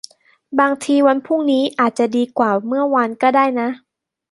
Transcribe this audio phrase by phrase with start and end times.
[0.59, 3.69] บางทีวันพรุ่งนี้อาจจะดีกว่าเมื่อวานก็ได้นะ